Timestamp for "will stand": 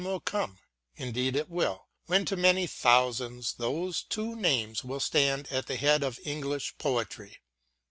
4.83-5.47